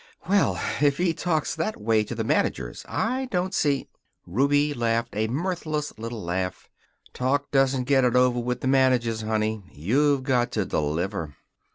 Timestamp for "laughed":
4.73-5.15